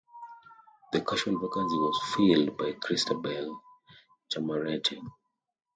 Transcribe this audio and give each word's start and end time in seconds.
The 0.93 1.01
casual 1.01 1.39
vacancy 1.39 1.75
was 1.77 2.01
filled 2.15 2.57
by 2.57 2.73
Christabel 2.73 3.61
Chamarette. 4.33 4.97